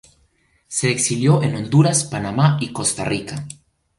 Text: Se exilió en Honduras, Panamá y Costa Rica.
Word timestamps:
Se 0.67 0.89
exilió 0.89 1.43
en 1.43 1.55
Honduras, 1.55 2.05
Panamá 2.05 2.57
y 2.59 2.73
Costa 2.73 3.05
Rica. 3.05 3.45